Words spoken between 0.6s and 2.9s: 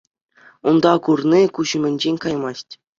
Унта курни куҫ умӗнчен каймасть.